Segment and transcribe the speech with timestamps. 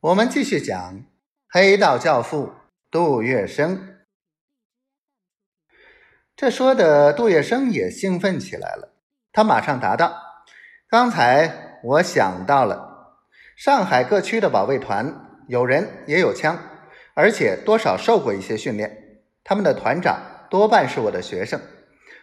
[0.00, 1.02] 我们继续讲
[1.50, 2.52] 黑道教父
[2.88, 3.80] 杜月笙。
[6.36, 8.94] 这说的杜月笙也兴奋起来了，
[9.32, 10.16] 他马上答道
[10.88, 13.16] ：“刚才我想到了，
[13.56, 16.56] 上海各区的保卫团有人也有枪，
[17.14, 21.60] 而且多少受过一些训练，他们的团长多半是我的学生，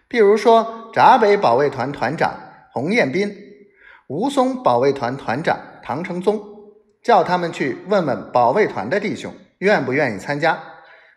[0.07, 2.39] 比如说闸北保卫团团长
[2.71, 3.35] 洪彦斌，
[4.07, 6.51] 吴淞保卫团团长唐承宗。”
[7.05, 10.59] 叫他们去问问保卫团的弟兄愿不愿意参加。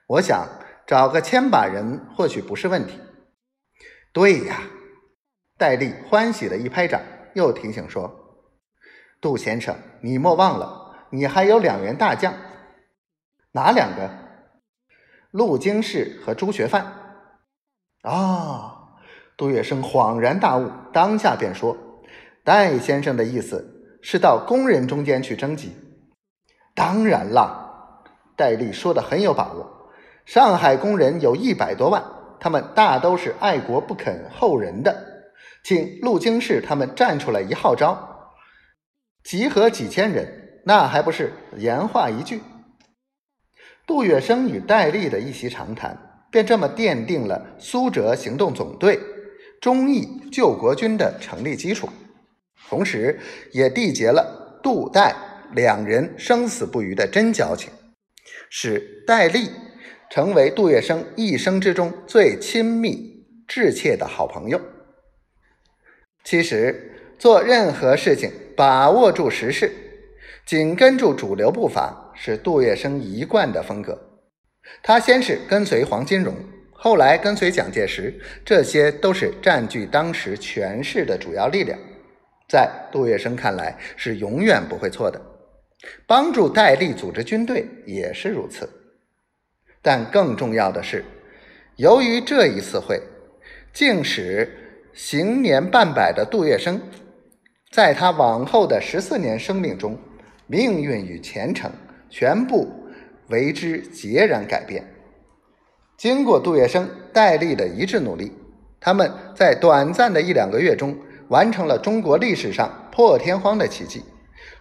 [0.07, 0.47] 我想
[0.87, 3.01] 找个千把人或许不是问题。
[4.13, 4.61] 对呀，
[5.57, 7.01] 戴笠欢喜的一拍掌，
[7.33, 8.45] 又提醒说
[9.19, 12.35] ：“杜先生，你莫忘了，你还有两员大将。
[13.53, 14.11] 哪两个？
[15.31, 16.85] 陆京士和朱学范。”
[18.05, 18.75] 啊！
[19.39, 21.75] 杜月笙恍然大悟，当下便说
[22.45, 25.73] ：“戴先生的意思。”是到工人中间去征集，
[26.75, 28.05] 当然了，
[28.37, 29.91] 戴笠说的很有把握。
[30.25, 32.05] 上海工人有一百多万，
[32.39, 34.95] 他们大都是爱国不肯后人的，
[35.65, 38.33] 请陆京士他们站出来一号召，
[39.25, 42.41] 集合几千人，那还不是言话一句？
[43.87, 45.99] 杜月笙与戴笠的一席长谈，
[46.31, 49.01] 便这么奠定了苏浙行动总队、
[49.63, 51.89] 忠义救国军的成立基础。
[52.69, 53.19] 同时，
[53.53, 55.17] 也缔结了杜戴
[55.55, 57.71] 两人生死不渝的真交情，
[58.51, 59.51] 使戴笠
[60.11, 64.61] 成为杜月笙一生之中最亲密至切的好朋友。
[66.23, 69.73] 其实，做任何事情，把握住时势，
[70.45, 73.99] 紧跟住主流步伐，是杜月笙一贯的风格。
[74.83, 76.35] 他先是跟随黄金荣，
[76.73, 81.79] 后来跟随蒋介石，这些都是占据当时权势的主要力量。
[82.49, 85.21] 在杜月笙看来是永远不会错的，
[86.07, 88.67] 帮助戴笠组织军队也是如此。
[89.83, 91.05] 但更重要的是，
[91.77, 92.99] 由于这一次会，
[93.75, 94.51] 竟使
[94.95, 96.81] 行年半百的杜月笙，
[97.71, 99.99] 在他往后的十四年生命中，
[100.47, 101.71] 命运与前程
[102.09, 102.67] 全部
[103.29, 104.83] 为之截然改变。
[105.99, 108.33] 经过杜月笙、戴笠的一致努力，
[108.81, 110.97] 他们在短暂的一两个月中。
[111.29, 114.03] 完成了中国历史上破天荒的奇迹，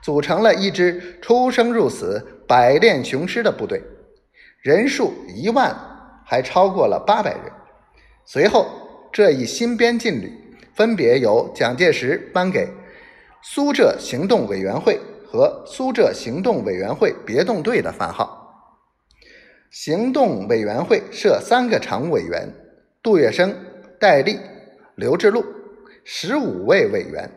[0.01, 3.81] 组成了一支出生入死、百炼雄师的部队，
[4.61, 5.75] 人数一万，
[6.25, 7.51] 还超过了八百人。
[8.25, 8.67] 随后，
[9.11, 10.31] 这一新编劲旅
[10.75, 12.69] 分别由蒋介石颁给
[13.41, 18.43] 苏浙行动委员会和苏浙行动委员会别动队的番号。
[19.71, 22.53] 行动委员会设三个常务委员：
[23.01, 23.53] 杜月笙、
[23.99, 24.39] 戴笠、
[24.95, 25.43] 刘志禄。
[26.09, 27.29] 十五位委员，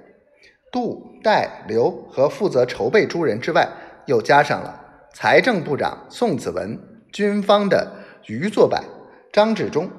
[0.71, 3.69] 杜、戴、刘和负责筹备诸人之外，
[4.07, 4.81] 又加上了
[5.13, 6.79] 财政部长宋子文、
[7.13, 7.93] 军方的
[8.29, 8.79] 余作柏、
[9.33, 9.91] 张治中。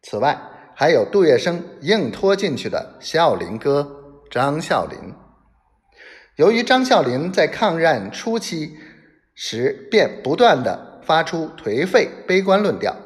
[0.00, 0.34] 此外，
[0.74, 3.86] 还有杜月笙硬拖进去的孝林哥
[4.30, 4.98] 张孝林。
[6.36, 8.78] 由于张孝林在抗战初期
[9.34, 12.96] 时便不断的发出颓废悲观论调，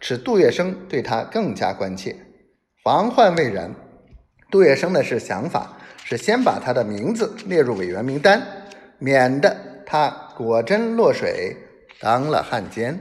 [0.00, 2.16] 使杜月笙对他更加关切，
[2.82, 3.72] 防患未然。
[4.50, 8.40] 杜月笙呢是想法是先把他的名字列入委员名单，
[8.98, 11.56] 免得他果真落水
[12.00, 12.98] 当了汉奸。